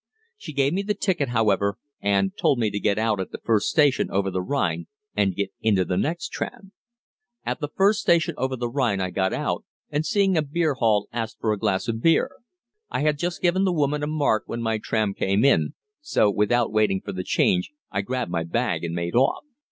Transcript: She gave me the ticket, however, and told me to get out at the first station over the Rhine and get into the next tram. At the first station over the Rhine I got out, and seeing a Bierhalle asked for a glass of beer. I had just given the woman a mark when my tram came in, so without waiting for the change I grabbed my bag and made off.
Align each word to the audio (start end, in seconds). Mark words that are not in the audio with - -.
She 0.35 0.51
gave 0.51 0.73
me 0.73 0.81
the 0.81 0.95
ticket, 0.95 1.29
however, 1.29 1.77
and 2.01 2.35
told 2.35 2.57
me 2.57 2.71
to 2.71 2.79
get 2.79 2.97
out 2.97 3.19
at 3.19 3.29
the 3.31 3.37
first 3.37 3.69
station 3.69 4.09
over 4.09 4.31
the 4.31 4.41
Rhine 4.41 4.87
and 5.15 5.35
get 5.35 5.51
into 5.61 5.85
the 5.85 5.95
next 5.95 6.29
tram. 6.29 6.71
At 7.45 7.59
the 7.59 7.67
first 7.67 8.01
station 8.01 8.33
over 8.35 8.55
the 8.55 8.67
Rhine 8.67 8.99
I 8.99 9.11
got 9.11 9.31
out, 9.31 9.63
and 9.91 10.03
seeing 10.03 10.35
a 10.35 10.41
Bierhalle 10.41 11.05
asked 11.13 11.37
for 11.39 11.53
a 11.53 11.59
glass 11.59 11.87
of 11.87 12.01
beer. 12.01 12.31
I 12.89 13.01
had 13.01 13.19
just 13.19 13.43
given 13.43 13.63
the 13.63 13.71
woman 13.71 14.01
a 14.01 14.07
mark 14.07 14.45
when 14.47 14.63
my 14.63 14.79
tram 14.79 15.13
came 15.13 15.45
in, 15.45 15.75
so 16.01 16.31
without 16.31 16.73
waiting 16.73 16.99
for 17.01 17.11
the 17.13 17.23
change 17.23 17.69
I 17.91 18.01
grabbed 18.01 18.31
my 18.31 18.43
bag 18.43 18.83
and 18.83 18.95
made 18.95 19.13
off. 19.13 19.45